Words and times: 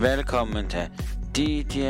Velkommen 0.00 0.68
til 0.68 0.88
DJ 1.36 1.80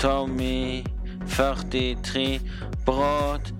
Tommy 0.00 0.84
43 1.30 2.40
Broadcast. 2.86 3.54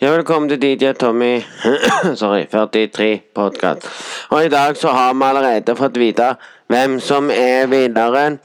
Ja, 0.00 0.10
velkommen 0.10 0.48
til 0.48 0.62
DJ 0.62 0.92
Tommy 0.92 1.40
Sorry, 2.20 2.46
43 2.46 3.20
Podcast. 3.34 3.88
Og 4.28 4.44
i 4.44 4.48
dag 4.48 4.76
så 4.76 4.88
har 4.88 5.14
vi 5.14 5.24
allerede 5.24 5.76
fått 5.76 5.98
vite 5.98 6.34
hvem 6.66 7.00
som 7.00 7.30
er 7.30 7.66
vinneren. 7.66 8.38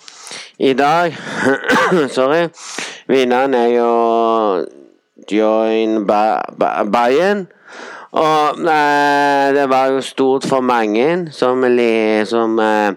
I 0.60 0.74
dag 0.74 1.16
Sorry. 2.18 2.48
Vinneren 3.08 3.54
er 3.54 3.68
jo 3.68 3.92
Join 5.32 6.08
Bayern. 6.92 7.48
Og 8.16 8.60
eh, 8.72 9.54
det 9.56 9.66
var 9.70 9.92
jo 9.92 10.02
stort 10.02 10.48
for 10.48 10.64
mange 10.64 11.32
som, 11.36 11.64
som 12.26 12.60
eh, 12.64 12.92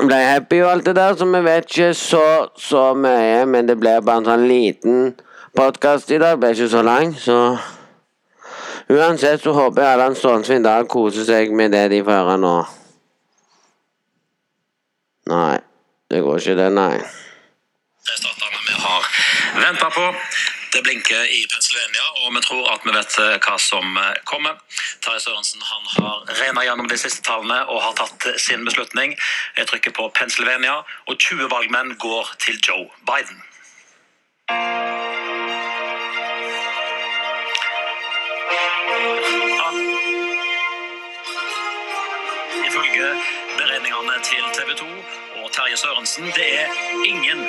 ble 0.00 0.20
happy 0.24 0.62
og 0.62 0.70
alt 0.70 0.86
det 0.86 0.96
der, 0.96 1.16
så 1.16 1.28
vi 1.28 1.42
vet 1.44 1.68
ikke 1.68 1.94
så, 1.94 2.26
så 2.56 2.84
mye. 2.96 3.44
Men 3.46 3.68
det 3.68 3.76
ble 3.80 3.98
bare 4.00 4.22
en 4.22 4.30
sånn 4.30 4.46
liten 4.48 5.10
podkast 5.56 6.10
i 6.10 6.20
dag. 6.22 6.38
Det 6.38 6.44
ble 6.44 6.54
ikke 6.56 6.70
så 6.72 6.84
lang, 6.86 7.12
så 7.18 7.40
Uansett 8.88 9.42
så 9.44 9.52
håper 9.52 9.84
jeg 9.84 9.92
alle 9.98 10.14
stående 10.16 10.62
da 10.64 10.78
koser 10.88 11.26
seg 11.28 11.50
med 11.52 11.74
det 11.76 11.90
de 11.92 11.98
får 12.00 12.22
høre 12.22 12.36
nå. 12.40 12.52
Nei, 15.28 15.58
det 16.08 16.22
går 16.24 16.40
ikke 16.40 16.54
det, 16.56 16.68
nei. 16.72 16.94
Det 18.08 18.16
statene 18.16 18.62
vi 18.64 18.78
har 18.80 19.10
venta 19.60 19.90
på. 19.92 20.06
Det 20.72 20.82
blinker 20.82 21.22
i 21.24 21.46
Pennsylvania, 21.52 22.04
og 22.22 22.34
vi 22.34 22.40
tror 22.46 22.66
at 22.74 22.82
vi 22.84 22.92
vet 22.92 23.14
eh, 23.22 23.36
hva 23.44 23.54
som 23.62 23.96
eh, 23.96 24.18
kommer. 24.28 24.58
Terje 25.04 25.22
Sørensen 25.24 25.64
han 25.64 25.86
har 25.94 26.26
regna 26.42 26.64
gjennom 26.66 26.90
de 26.90 26.98
siste 27.00 27.24
tallene 27.24 27.62
og 27.72 27.80
har 27.86 27.94
tatt 27.96 28.26
sin 28.36 28.66
beslutning. 28.68 29.16
Jeg 29.56 29.70
trykker 29.70 29.96
på 29.96 30.10
Pennsylvania, 30.18 30.82
og 31.08 31.16
20 31.16 31.48
valgmenn 31.54 31.96
går 31.96 32.34
til 32.44 32.60
Joe 32.60 32.84
Biden. 33.08 33.40
Ifølge 42.68 43.08
beregningene 43.56 44.20
til 44.30 44.44
TV 44.52 44.76
2 44.84 44.86
og 45.40 45.52
Terje 45.52 45.76
Sørensen, 45.76 46.28
det 46.36 46.48
er 46.60 46.68
ingen 47.08 47.47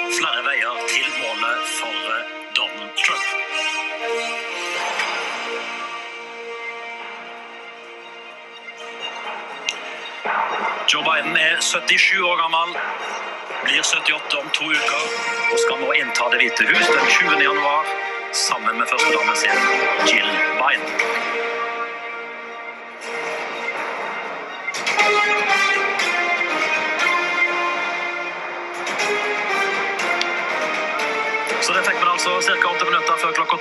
77 11.74 12.22
år 12.22 12.38
gammel, 12.38 12.70
blir 13.64 13.82
78 13.82 14.38
om 14.38 14.50
to 14.58 14.66
uker 14.66 15.04
og 15.52 15.60
skal 15.64 15.78
nå 15.84 15.90
innta 16.02 16.30
Det 16.34 16.40
hvite 16.42 16.66
hus 16.72 16.88
den 16.90 17.10
20. 17.18 17.44
januar 17.46 17.92
sammen 18.34 18.78
med 18.82 18.90
førstedamen 18.90 19.38
sin, 19.38 19.60
Jill 20.10 20.29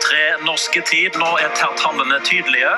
tre 0.02 0.24
norske 0.46 0.82
tid. 0.88 1.16
Nå 1.20 1.28
er 1.42 1.52
tallene 1.58 2.20
tydelige. 2.26 2.70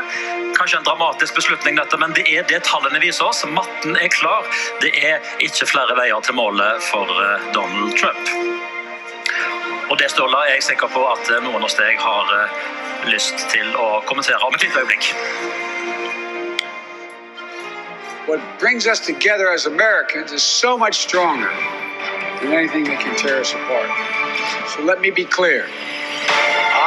Kanskje 0.59 0.79
en 0.79 0.87
dramatisk 0.89 1.35
beslutning, 1.35 1.79
dette, 1.81 1.97
men 2.01 2.15
det 2.17 2.27
er 2.29 2.47
det 2.49 2.63
tallene 2.69 3.01
viser 3.03 3.29
oss. 3.31 3.45
Matten 3.49 3.97
er 3.97 4.11
klar. 4.13 4.47
Det 4.83 4.93
er 4.99 5.25
ikke 5.47 5.69
flere 5.71 5.97
veier 5.99 6.21
til 6.27 6.37
målet 6.39 6.83
for 6.91 7.09
eh, 7.25 7.49
Donald 7.57 7.97
Trump. 8.01 8.35
Og 9.91 9.99
det, 9.99 10.11
Ståla, 10.11 10.45
er 10.47 10.59
jeg 10.59 10.69
sikker 10.71 10.93
på 10.95 11.03
at 11.11 11.31
eh, 11.31 11.43
noen 11.45 11.65
hos 11.67 11.77
deg 11.79 11.99
har 11.99 12.35
eh, 12.37 12.59
lyst 13.11 13.49
til 13.51 13.75
å 13.77 14.03
kommentere 14.07 14.41
om 14.47 14.55
et 14.55 14.67
lite 14.67 14.85
øyeblikk. 14.85 15.13
What 18.29 18.41
brings 18.61 18.87
us 18.87 19.01
together 19.01 19.51
as 19.51 19.67
Americans 19.67 20.33
is 20.33 20.43
so 20.43 20.79
much 20.79 20.95
stronger 20.95 21.51
than 22.41 22.53
anything 22.53 22.85
that 22.85 23.01
can 23.01 23.17
tear 23.17 23.41
us 23.41 23.55
apart. 23.55 23.91
So 24.69 24.83
let 24.83 25.01
me 25.01 25.11
be 25.11 25.25
clear. 25.25 25.67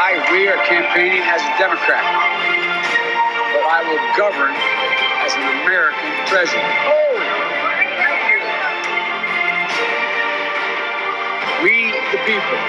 I, 0.03 0.19
we 0.35 0.49
are 0.51 0.59
campaigning 0.67 1.23
as 1.23 1.39
a 1.39 1.53
Democrat, 1.55 2.03
but 2.03 3.63
I 3.63 3.87
will 3.87 4.03
govern 4.19 4.51
as 5.23 5.31
an 5.31 5.47
American 5.63 6.11
president. 6.27 6.59
We, 11.63 11.95
the 12.11 12.19
people, 12.27 12.59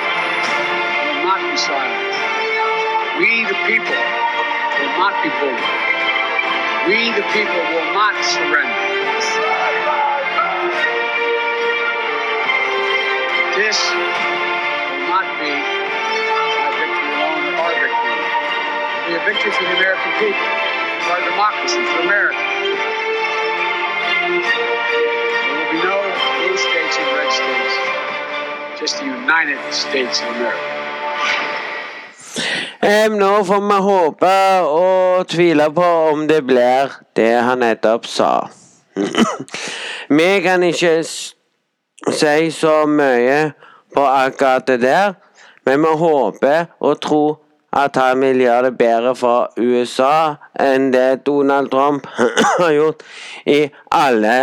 will 1.10 1.26
not 1.26 1.42
be 1.42 1.58
silenced. 1.58 2.22
We, 3.18 3.42
the 3.50 3.58
people, 3.66 3.98
will 4.78 4.94
not 4.94 5.18
be 5.26 5.34
bullied. 5.42 5.74
We, 6.86 7.18
the 7.18 7.26
people, 7.34 7.58
will 7.74 7.90
not 7.98 8.14
surrender. 8.22 8.78
This 13.58 13.82
will 13.90 15.10
not 15.10 15.26
be 15.42 15.83
a 19.14 19.24
victory 19.26 19.50
for 19.52 19.62
the 19.62 19.76
American 19.76 20.12
people, 20.18 20.48
our 21.10 21.20
democracy, 21.30 21.82
for 21.84 22.00
America. 22.02 22.42
There 25.44 25.54
will 25.54 25.70
be 25.70 25.80
no 25.86 26.00
blue 26.38 26.56
states 26.56 26.96
and 26.98 27.08
red 27.14 27.30
states, 27.30 27.74
just 28.80 28.98
the 28.98 29.06
United 29.06 29.60
States 29.72 30.20
of 30.22 30.28
America. 30.36 30.80
Um, 32.82 33.18
nå 33.18 33.44
får 33.44 33.60
vi 33.68 33.74
håpe 33.82 34.60
og 34.60 35.28
tvile 35.28 35.70
på 35.72 35.84
om 35.84 36.26
det 36.26 36.42
blir 36.44 36.92
det 37.16 37.30
han 37.46 37.58
nettopp 37.62 38.06
sa. 38.06 38.48
vi 40.18 40.40
kan 40.42 40.62
ikke 40.62 41.04
si 41.04 42.50
så 42.50 42.74
mye 42.86 43.52
på 43.94 44.04
akkurat 44.04 44.66
det 44.66 44.80
der, 44.82 45.14
men 45.64 45.82
vi 45.82 45.94
håper 46.02 46.66
og 46.80 47.00
tror 47.00 47.43
at 47.74 47.96
han 47.96 48.20
vil 48.22 48.42
gjøre 48.44 48.68
det 48.68 48.78
bedre 48.78 49.14
for 49.18 49.52
USA 49.58 50.36
enn 50.62 50.92
det 50.94 51.24
Donald 51.26 51.72
Trump 51.72 52.06
har 52.60 52.70
gjort 52.72 53.02
i 53.46 53.64
alle 53.90 54.36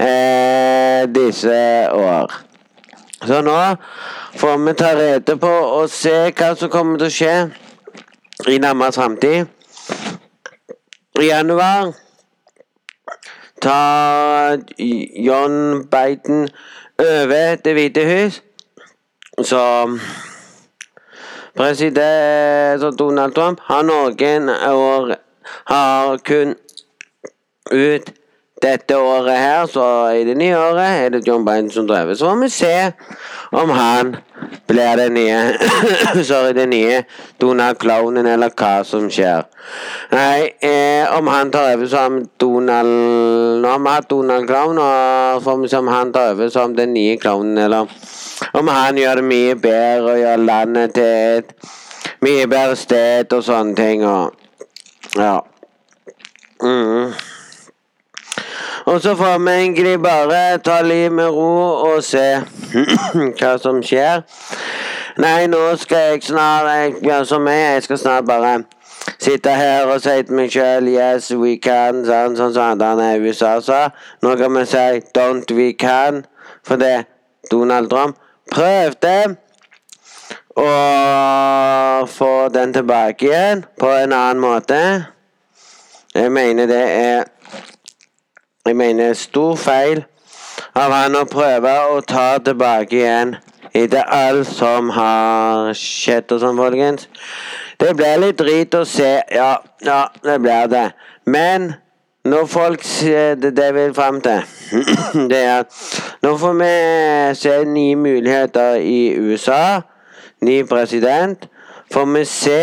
eh, 0.00 1.02
disse 1.12 1.58
år. 1.92 2.32
Så 3.26 3.42
nå 3.44 3.58
får 4.36 4.56
vi 4.66 4.72
ta 4.78 4.94
rede 4.98 5.36
på 5.38 5.50
og 5.50 5.90
se 5.90 6.14
hva 6.32 6.54
som 6.58 6.72
kommer 6.72 6.98
til 6.98 7.10
å 7.10 7.16
skje 7.18 7.34
i 8.48 8.58
nærmere 8.62 8.96
framtid. 8.96 9.46
I 11.20 11.28
januar 11.28 11.92
tar 13.62 14.58
John 15.22 15.84
Biden 15.92 16.48
over 16.98 17.56
Det 17.64 17.74
hvite 17.76 18.04
hus. 18.08 18.42
Så 19.42 19.60
president 21.56 22.98
Donald 22.98 23.34
Trump 23.34 23.60
har 23.68 23.82
noen 23.82 24.48
år 24.48 25.14
Har 25.68 26.18
kun 26.24 26.54
ut 27.72 28.12
dette 28.62 28.94
året 28.98 29.38
her, 29.38 29.66
så 29.66 29.84
i 30.14 30.24
det 30.24 30.36
nye 30.38 30.54
året 30.54 30.84
er 30.86 31.08
det 31.10 31.26
John 31.26 31.44
Biden 31.44 31.70
som 31.70 31.86
driver. 31.88 32.14
Så 32.14 32.28
får 32.28 32.36
vi 32.42 32.48
se 32.48 32.92
om 33.58 33.70
han 33.74 34.16
blir 34.70 34.96
den 34.96 35.14
nye 35.14 35.40
Sorry, 36.28 36.52
den 36.52 36.70
nye 36.70 37.02
Donald 37.40 37.80
Clownen, 37.82 38.26
eller 38.26 38.54
hva 38.54 38.84
som 38.86 39.08
skjer. 39.10 39.48
Nei, 40.14 40.52
eh, 40.62 41.10
om 41.16 41.26
han 41.32 41.50
tar 41.50 41.74
over 41.74 41.90
som 41.90 42.22
Donald 42.40 43.62
Nå 43.62 43.68
har 43.68 43.82
vi 43.82 43.94
hatt 43.96 44.10
Donald 44.10 44.46
Clown, 44.46 44.78
og 44.78 45.42
får 45.42 45.62
vi 45.62 45.70
se 45.70 45.82
om 45.82 45.90
han 45.90 46.12
tar 46.14 46.34
over 46.36 46.50
som 46.54 46.76
den 46.76 46.94
nye 46.94 47.18
clownen, 47.18 47.58
eller 47.58 47.90
om 48.52 48.68
han 48.68 48.96
gjør 48.96 49.20
det 49.20 49.24
mye 49.24 49.54
bedre 49.56 50.12
og 50.12 50.18
gjør 50.18 50.36
landet 50.36 50.94
til 50.94 51.04
et 51.38 51.54
mye 52.22 52.46
bedre 52.46 52.76
sted 52.76 53.32
og 53.32 53.44
sånne 53.44 53.76
ting. 53.76 54.06
og 54.06 54.34
ja. 55.16 55.38
Mm. 56.62 57.12
Og 58.84 59.00
så 59.00 59.16
får 59.16 59.38
vi 59.38 59.50
egentlig 59.50 60.02
bare 60.02 60.58
ta 60.58 60.82
livet 60.82 61.12
med 61.12 61.28
ro 61.28 61.94
og 61.94 62.04
se 62.04 62.42
hva 63.38 63.56
som 63.58 63.82
skjer. 63.82 64.22
Nei, 65.22 65.46
nå 65.46 65.60
skal 65.76 66.12
jeg 66.12 66.22
snart 66.24 66.68
jeg, 66.70 66.94
ja, 67.04 67.24
Som 67.24 67.44
meg, 67.44 67.74
jeg 67.74 67.82
skal 67.82 67.98
snart 67.98 68.24
bare 68.26 68.62
sitte 69.20 69.50
her 69.50 69.86
og 69.92 70.00
si 70.00 70.14
til 70.22 70.38
meg 70.38 70.50
sjøl 70.54 70.88
Yes, 70.88 71.30
we 71.36 71.58
can, 71.60 72.00
sånn 72.06 72.36
sånn 72.38 72.54
sånn, 72.56 72.80
han 72.80 73.02
i 73.04 73.20
USA 73.20 73.58
sa. 73.60 73.82
Nå 74.22 74.34
kan 74.40 74.56
vi 74.56 74.64
si 74.66 75.02
Don't 75.14 75.52
we 75.52 75.72
can, 75.78 76.24
for 76.64 76.80
det 76.80 77.04
Donald 77.50 77.90
Trump 77.90 78.16
prøvde 78.52 79.36
å 80.60 80.68
få 82.12 82.32
den 82.52 82.74
tilbake 82.76 83.28
igjen 83.28 83.64
på 83.80 83.88
en 84.02 84.12
annen 84.12 84.42
måte. 84.42 84.80
Jeg 86.14 86.32
mener 86.32 86.68
det 86.68 86.82
er 86.88 87.24
Jeg 88.62 88.76
mener 88.78 89.14
stor 89.18 89.56
feil 89.58 90.04
av 90.78 90.92
han 90.94 91.16
å 91.18 91.24
prøve 91.26 91.72
å 91.90 91.96
ta 92.06 92.36
tilbake 92.38 92.94
igjen 93.00 93.32
etter 93.74 94.06
alt 94.06 94.46
som 94.46 94.92
har 94.94 95.72
skjedd 95.74 96.30
og 96.36 96.44
sånn, 96.44 96.60
folkens. 96.60 97.08
Det 97.80 97.90
blir 97.98 98.20
litt 98.22 98.38
drit 98.38 98.76
å 98.78 98.84
se. 98.86 99.16
Ja, 99.34 99.56
ja, 99.82 100.04
det 100.22 100.38
blir 100.44 100.70
det. 100.70 100.84
Men 101.26 101.72
når 102.24 102.46
folk 102.46 102.82
ser 102.82 103.34
det, 103.34 103.56
det 103.56 103.74
vil 103.74 103.94
fram 103.94 104.20
til, 104.20 104.42
det 105.30 105.38
er 105.38 105.56
at 105.64 105.78
nå 106.22 106.36
får 106.38 106.52
vi 106.60 106.74
se 107.34 107.54
nye 107.66 107.96
muligheter 107.96 108.78
i 108.78 109.14
USA. 109.18 109.80
Ny 110.42 110.62
president. 110.66 111.48
Får 111.92 112.06
vi 112.14 112.24
se 112.24 112.60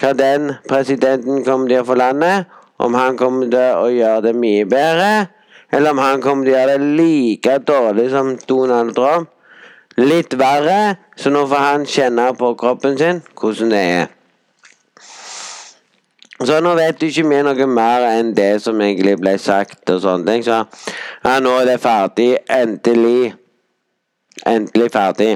hva 0.00 0.12
den 0.16 0.52
presidenten 0.68 1.44
kommer 1.44 1.72
til 1.72 1.80
å 1.80 1.86
få 1.88 1.96
landet. 1.96 2.50
Om 2.78 2.96
han 2.98 3.16
kommer 3.16 3.48
til 3.48 3.78
å 3.80 3.88
gjøre 3.92 4.26
det 4.26 4.34
mye 4.36 4.66
bedre, 4.68 5.28
eller 5.72 5.94
om 5.94 6.02
han 6.02 6.20
kommer 6.20 6.44
til 6.44 6.52
å 6.52 6.58
gjøre 6.58 6.74
det 6.78 6.90
like 6.98 7.54
dårlig 7.64 8.08
som 8.12 8.34
Donald 8.48 8.96
Trump. 8.98 9.30
Litt 9.96 10.34
verre, 10.36 10.96
så 11.16 11.30
nå 11.30 11.46
får 11.46 11.64
han 11.68 11.86
kjenne 11.86 12.26
på 12.36 12.52
kroppen 12.58 12.98
sin 12.98 13.22
hvordan 13.38 13.72
det 13.72 13.82
er. 13.94 14.13
Så 16.46 16.60
nå 16.60 16.74
vet 16.76 17.00
du 17.00 17.06
ikke 17.06 17.24
vi 17.28 17.40
noe 17.46 17.66
mer 17.70 18.04
enn 18.10 18.34
det 18.36 18.62
som 18.64 18.80
egentlig 18.80 19.16
ble 19.20 19.36
sagt 19.40 19.90
og 19.90 20.02
sånne 20.04 20.26
ting. 20.28 20.44
Så 20.46 20.60
ja, 21.24 21.38
nå 21.40 21.54
er 21.60 21.70
det 21.72 21.80
ferdig. 21.82 22.30
Endelig. 22.50 23.34
Endelig 24.46 24.90
ferdig. 24.92 25.32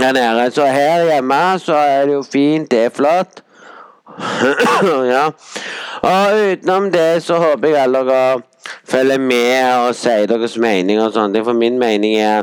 Her 0.00 0.12
nede. 0.16 0.50
Så 0.54 0.66
her 0.66 1.04
hjemme 1.04 1.42
så 1.62 1.78
er 1.78 2.06
det 2.06 2.18
jo 2.18 2.22
fint. 2.22 2.70
Det 2.70 2.84
er 2.88 2.94
flott. 2.94 3.42
ja. 5.14 5.26
Og 6.02 6.38
utenom 6.52 6.90
det 6.92 7.22
så 7.22 7.38
håper 7.38 7.68
jeg 7.68 7.82
alle 7.82 8.04
dere 8.08 8.40
følger 8.88 9.18
med 9.18 9.86
og 9.86 9.94
sier 9.94 10.26
deres 10.30 10.56
mening 10.58 11.00
og 11.00 11.12
sånne 11.12 11.36
ting. 11.36 11.44
For 11.44 11.56
min 11.56 11.78
mening 11.78 12.16
er 12.18 12.42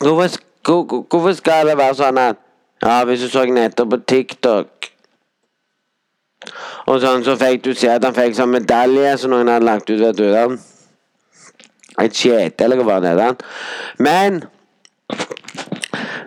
hvorfor, 0.00 0.40
hvorfor 1.10 1.36
skal 1.38 1.68
det 1.70 1.78
være 1.78 1.98
sånn 2.00 2.18
at 2.22 2.40
ja, 2.82 3.04
hvis 3.04 3.20
du 3.20 3.28
så 3.30 3.44
nettopp 3.46 3.90
på 3.90 3.98
TikTok 4.10 4.88
Og 6.90 6.98
sånn, 6.98 7.22
så 7.22 7.36
fikk 7.38 7.62
du 7.64 7.74
se 7.78 7.90
at 7.92 8.02
han 8.02 8.14
fikk 8.16 8.34
sånn 8.34 8.50
medalje 8.50 9.12
som 9.22 9.30
noen 9.30 9.50
hadde 9.52 9.68
lagt 9.68 9.90
ut, 9.92 10.00
vet 10.00 10.18
du. 10.18 10.24
Den. 10.32 10.56
Et 12.02 12.16
skjete, 12.16 12.64
eller 12.64 12.82
hva 12.82 12.98
det? 13.04 13.12
er. 13.14 13.36
Men 14.02 14.42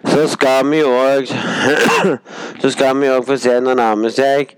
så 0.08 0.28
skal 0.32 0.70
vi 0.70 0.80
jo 0.80 0.92
òg 0.96 1.28
Så 2.62 2.72
skal 2.72 2.96
vi 3.02 3.10
òg 3.12 3.26
få 3.28 3.36
se 3.42 3.58
når 3.60 3.74
han 3.74 3.82
nærmer 3.82 4.14
seg. 4.16 4.56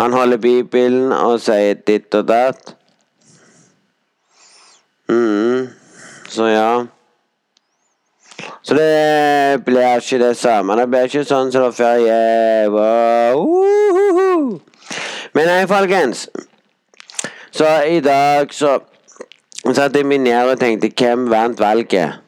Han 0.00 0.14
holder 0.16 0.40
Bibelen 0.40 1.12
og 1.12 1.40
sier 1.42 1.76
ditt 1.86 2.14
og 2.14 2.28
datt. 2.28 2.76
mm. 5.08 5.68
Så 6.28 6.46
ja. 6.46 6.86
Så 8.68 8.74
det 8.74 9.64
blir 9.64 9.96
ikke 9.96 10.18
det 10.18 10.36
samme. 10.36 10.74
Det 10.76 10.84
blir 10.90 11.06
ikke 11.08 11.24
sånn 11.24 11.48
som 11.52 11.62
det 11.64 11.76
før. 11.78 12.02
jeg 12.04 12.72
var. 12.72 13.38
Men 15.32 15.48
nei, 15.48 15.62
folkens. 15.70 16.26
Så 17.50 17.64
i 17.88 18.02
dag 18.04 18.52
så 18.52 18.74
satt 19.72 19.96
jeg 19.96 20.04
meg 20.04 20.20
ned 20.20 20.52
og 20.52 20.60
tenkte 20.60 20.92
hvem 20.92 21.30
vant 21.32 21.60
valget? 21.60 22.20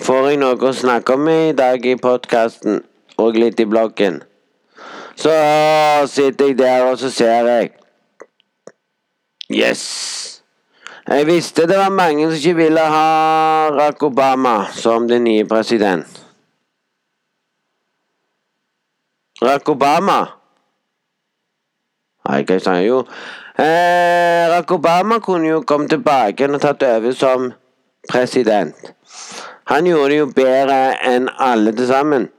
Får 0.00 0.30
jeg 0.30 0.40
noe 0.40 0.56
å 0.56 0.72
snakke 0.72 1.18
om 1.20 1.28
i 1.28 1.52
dag 1.60 1.84
i 1.84 1.92
podkasten 2.00 2.80
og 3.20 3.36
litt 3.36 3.60
i 3.60 3.68
bloggen? 3.68 4.22
Så 5.12 5.36
sitter 6.08 6.54
jeg 6.54 6.58
der, 6.58 6.88
og 6.88 6.96
så 6.98 7.12
ser 7.12 7.52
jeg 7.52 7.72
Yes! 9.52 10.41
Jeg 11.08 11.26
visste 11.26 11.66
det 11.66 11.78
var 11.78 11.90
mange 11.90 12.28
som 12.28 12.36
ikke 12.36 12.56
ville 12.56 12.80
ha 12.80 13.70
Barack 13.70 14.02
Obama 14.02 14.66
som 14.72 15.08
den 15.08 15.24
nye 15.24 15.44
president. 15.44 16.06
Barack 19.40 19.68
Obama 19.68 20.20
Nei, 22.22 22.44
hva 22.46 22.58
sa 22.62 22.76
jeg 22.78 22.92
jo? 22.92 23.00
Eh, 23.58 24.46
Barack 24.46 24.70
Obama 24.70 25.18
kunne 25.18 25.50
jo 25.50 25.64
komme 25.66 25.90
tilbake 25.90 26.46
og 26.46 26.60
tatt 26.62 26.86
over 26.86 27.18
som 27.18 27.50
president. 28.08 28.94
Han 29.64 29.86
gjorde 29.86 30.08
det 30.14 30.20
jo 30.20 30.30
bedre 30.36 30.80
enn 31.10 31.26
alle 31.38 31.74
til 31.74 31.90
sammen. 31.90 32.30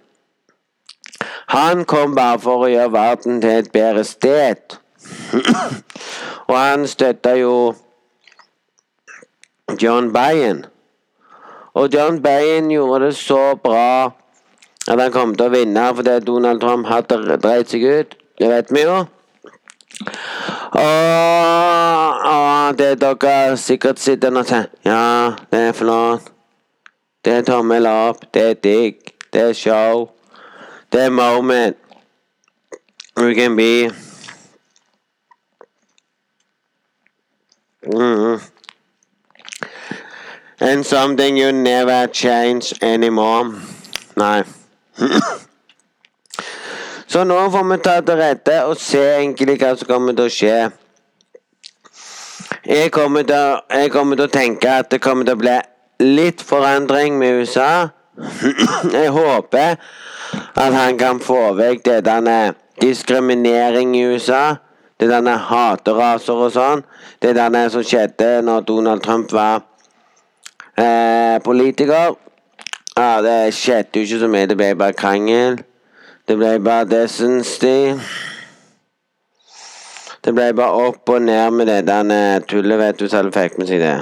Han 1.51 1.83
kom 1.85 2.15
bare 2.15 2.39
for 2.39 2.63
å 2.63 2.71
gjøre 2.71 2.95
verden 2.95 3.41
til 3.43 3.59
et 3.59 3.71
bedre 3.75 4.07
sted. 4.07 4.79
og 6.49 6.55
han 6.55 6.87
støtta 6.87 7.35
jo 7.35 7.55
John 9.81 10.11
Bayen. 10.13 10.65
Og 11.73 11.93
John 11.93 12.21
Bayen 12.23 12.71
gjorde 12.71 13.05
det 13.05 13.15
så 13.15 13.55
bra 13.63 14.11
at 14.87 14.99
han 14.99 15.11
kom 15.11 15.35
til 15.35 15.47
å 15.47 15.53
vinne 15.53 15.85
fordi 15.95 16.19
Donald 16.27 16.61
Trump 16.61 16.87
hadde 16.87 17.37
dreit 17.41 17.71
seg 17.71 17.85
ut. 17.87 18.15
Det 18.39 18.49
vet 18.51 18.71
vi 18.73 18.83
jo. 18.83 18.97
Og, 20.73 22.29
og 22.33 22.77
det 22.77 22.91
dere 23.01 23.57
sikkert 23.61 24.01
sitter 24.01 24.33
og 24.33 24.47
sier 24.49 24.69
Ja, 24.85 25.33
det 25.51 25.67
er 25.69 25.75
flott. 25.77 26.31
Det 27.23 27.37
er 27.39 27.45
tommel 27.47 27.87
opp. 27.87 28.25
Det 28.33 28.43
er 28.49 28.57
digg. 28.63 29.13
Det 29.33 29.41
er 29.49 29.53
show. 29.53 30.09
Det 30.91 31.05
er 31.05 31.09
moment. 31.09 31.77
We 33.15 33.35
can 33.35 33.55
be. 33.55 33.91
Mm. 37.85 38.52
And 40.63 40.85
something 40.85 41.35
you 41.35 41.51
never 41.51 42.07
change 42.07 42.73
anymore. 42.81 43.51
Nei. 44.15 44.43
Så 47.07 47.23
nå 47.23 47.49
får 47.51 47.63
vi 47.71 47.77
ta 47.83 47.95
til 47.99 48.15
rette 48.15 48.55
og 48.63 48.77
se 48.79 49.01
egentlig 49.17 49.57
hva 49.59 49.73
som 49.75 49.89
kommer 49.89 50.15
til 50.15 50.29
å 50.29 50.31
skje. 50.31 50.59
Jeg 52.63 52.93
kommer, 52.95 53.27
til, 53.27 53.59
jeg 53.75 53.91
kommer 53.91 54.15
til 54.15 54.29
å 54.29 54.31
tenke 54.31 54.71
at 54.71 54.87
det 54.93 55.01
kommer 55.03 55.27
til 55.27 55.35
å 55.35 55.41
bli 55.41 55.57
litt 56.15 56.45
forandring 56.47 57.19
med 57.19 57.41
USA. 57.41 57.89
Jeg 58.95 59.11
håper 59.11 59.75
at 59.75 60.73
han 60.77 60.95
kan 61.01 61.19
få 61.19 61.41
vekk 61.59 61.83
det 61.89 61.99
denne 62.07 62.37
diskriminering 62.79 63.97
i 63.99 64.05
USA. 64.13 64.55
Det 64.95 65.11
denne 65.11 65.35
hateraser 65.51 66.47
og 66.47 66.55
sånn. 66.55 66.87
Det 67.19 67.35
denne 67.35 67.67
som 67.73 67.83
skjedde 67.83 68.39
når 68.47 68.63
Donald 68.71 69.03
Trump 69.03 69.35
var 69.35 69.67
eh, 70.77 71.41
politiker. 71.43 72.15
Ja, 72.97 73.21
det 73.25 73.53
skjedde 73.53 73.99
jo 73.99 74.05
ikke 74.07 74.19
så 74.19 74.27
mye. 74.27 74.47
Det 74.49 74.57
ble 74.57 74.75
bare 74.75 74.93
krangel. 74.93 75.61
Det 76.27 76.37
ble 76.37 76.59
bare 76.63 76.85
det, 76.89 77.09
syns 77.11 77.57
de. 77.59 77.75
Det 80.23 80.31
ble 80.31 80.53
bare 80.55 80.87
opp 80.87 81.09
og 81.09 81.21
ned 81.21 81.51
med 81.51 81.67
det 81.67 81.81
der 81.87 82.45
tullet, 82.47 82.79
vet 82.79 82.99
du, 82.99 83.07
selv 83.11 83.33
fikk 83.35 83.57
med 83.59 83.67
seg 83.67 83.81
det. 83.83 83.97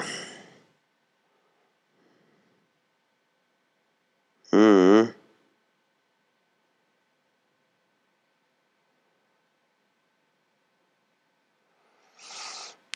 Mm. 4.53 5.07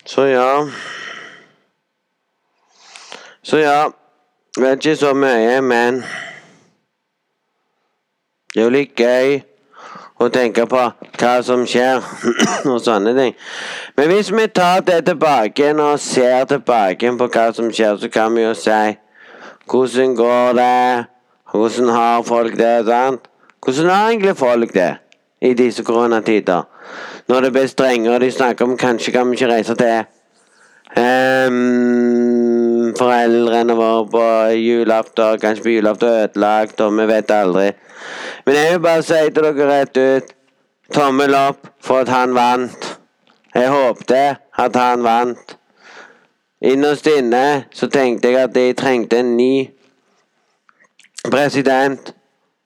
Så 0.05 0.27
ja. 0.29 0.49
Så 3.45 3.57
ja. 3.57 3.91
Vet 4.59 4.85
ikke 4.85 4.95
så 4.95 5.13
mye, 5.13 5.61
men 5.61 5.97
det 8.53 8.61
er 8.61 8.63
jo 8.63 8.71
litt 8.71 8.93
gøy 8.95 9.33
å 10.23 10.29
tenke 10.31 10.63
på 10.71 10.79
hva 11.19 11.33
som 11.43 11.65
skjer, 11.67 11.99
og 12.71 12.79
sånne 12.81 13.11
ting. 13.17 13.33
Men 13.99 14.09
hvis 14.13 14.31
vi 14.31 14.47
tar 14.47 14.79
det 14.87 15.01
tilbake 15.09 15.73
og 15.75 15.99
ser 15.99 16.47
tilbake 16.49 17.11
på 17.19 17.27
hva 17.35 17.45
som 17.53 17.67
skjer, 17.67 17.99
så 17.99 18.09
kan 18.09 18.31
vi 18.33 18.47
jo 18.47 18.53
si 18.57 18.95
hvordan 19.67 20.15
går 20.15 20.57
det? 20.61 21.05
Hvordan 21.51 21.91
har 21.97 22.23
folk 22.23 22.57
det? 22.57 22.73
sant? 22.87 23.27
Hvordan 23.65 23.91
har 23.91 24.09
egentlig 24.09 24.37
folk 24.37 24.73
det 24.73 24.93
i 25.41 25.53
disse 25.53 25.83
koronatider? 25.83 26.63
Når 27.27 27.41
det 27.41 27.51
blir 27.51 27.67
strengere, 27.67 28.15
og 28.15 28.21
de 28.21 28.31
snakker 28.31 28.65
om 28.65 28.77
kanskje 28.77 29.11
kan 29.11 29.29
vi 29.29 29.35
ikke 29.35 29.51
reise 29.51 29.75
til 29.75 29.97
um, 30.95 32.24
foreldrene 32.99 33.75
våre 33.75 34.05
på 34.11 34.23
julaften, 34.59 35.39
kanskje 35.41 35.63
på 35.63 35.73
julaften 35.75 36.07
ødelagt, 36.09 36.81
og 36.81 36.97
vi 36.97 37.07
vet 37.09 37.31
aldri. 37.31 37.71
Men 38.45 38.55
jeg 38.55 38.71
vil 38.71 38.83
bare 38.83 39.03
si 39.03 39.21
til 39.33 39.43
dere 39.43 39.69
rett 39.69 39.97
ut 39.97 40.33
tommel 40.93 41.35
opp 41.35 41.69
for 41.83 42.05
at 42.05 42.11
han 42.13 42.35
vant. 42.35 42.91
Jeg 43.55 43.71
håpte 43.71 44.21
at 44.65 44.75
han 44.75 45.03
vant. 45.03 45.57
Innerst 46.61 47.07
inne 47.07 47.65
så 47.73 47.87
tenkte 47.87 48.31
jeg 48.31 48.43
at 48.43 48.55
de 48.55 48.73
trengte 48.73 49.19
en 49.19 49.35
ny 49.37 49.69
president. 51.31 52.13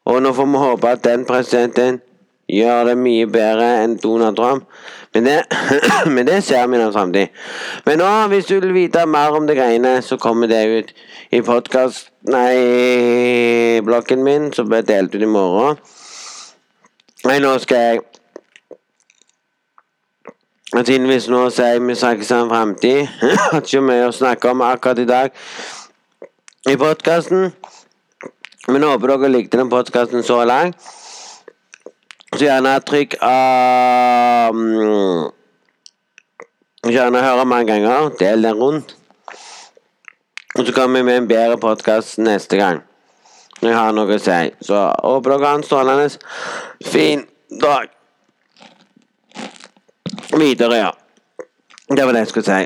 Og 0.05 0.21
nå 0.24 0.33
får 0.33 0.45
vi 0.45 0.62
håpe 0.65 0.89
at 0.89 1.03
den 1.03 1.25
presidenten 1.25 2.01
gjør 2.50 2.89
det 2.89 2.98
mye 2.98 3.27
bedre 3.29 3.68
enn 3.84 3.98
Donald 4.01 4.38
Trump. 4.38 4.65
Men 5.13 5.25
det, 5.25 5.38
men 6.13 6.27
det 6.27 6.41
ser 6.44 6.68
vi 6.68 6.77
nå 6.77 6.91
samtidig. 6.94 7.29
Men 7.86 8.01
nå, 8.01 8.10
hvis 8.34 8.50
du 8.50 8.60
vil 8.60 8.74
vite 8.74 9.06
mer 9.10 9.38
om 9.38 9.48
det 9.48 9.58
greiene, 9.58 10.01
så 10.06 10.18
kommer 10.18 10.50
det 10.50 10.63
ut 10.68 10.94
i 11.32 11.41
podkast 11.46 12.10
Nei, 12.29 13.79
blokken 13.86 14.25
min, 14.25 14.50
som 14.53 14.68
ble 14.70 14.82
delt 14.84 15.13
ut 15.15 15.24
i 15.24 15.29
morgen. 15.29 15.79
Nei, 17.25 17.39
nå 17.44 17.56
skal 17.63 17.86
jeg 17.86 18.06
Siden 20.86 21.08
hvis 21.10 21.25
nå 21.32 21.48
sier 21.50 21.79
vi 21.82 21.96
snakkes 21.98 22.29
om 22.36 22.51
framtid, 22.51 23.08
har 23.50 23.63
ikke 23.63 23.82
mye 23.82 24.06
å 24.06 24.13
snakke 24.13 24.51
om 24.51 24.62
akkurat 24.62 25.01
i 25.01 25.08
dag 25.10 25.32
i 26.70 26.75
podkasten. 26.77 27.50
Men 28.70 28.86
jeg 28.86 28.91
håper 28.91 29.15
dere 29.15 29.32
likte 29.34 29.58
den 29.58 29.72
podkasten 29.72 30.22
så 30.27 30.44
langt. 30.46 30.77
Gjerne 32.39 32.77
trykk 32.88 33.17
um, 33.19 34.60
Gjerne 36.88 37.24
høre 37.24 37.43
mange 37.50 37.67
ganger. 37.67 38.13
Del 38.19 38.46
den 38.46 38.55
rundt. 38.55 38.93
Og 40.55 40.65
så 40.65 40.74
kommer 40.74 41.00
vi 41.00 41.05
med 41.10 41.17
en 41.17 41.27
bedre 41.27 41.58
podkast 41.60 42.17
neste 42.24 42.58
gang. 42.58 42.79
Når 43.60 43.69
jeg 43.69 43.77
har 43.77 43.91
noe 43.98 44.15
å 44.15 44.22
si. 44.24 44.39
Så 44.63 44.79
håper 45.03 45.36
dere 45.36 45.50
har 45.50 45.60
en 45.60 45.65
strålende 45.67 46.08
fin 46.88 47.25
dag. 47.60 47.91
Videre, 50.39 50.79
ja. 50.79 50.91
Det 51.89 52.05
var 52.05 52.15
det 52.15 52.24
jeg 52.24 52.31
skulle 52.31 52.48
si. 52.48 52.62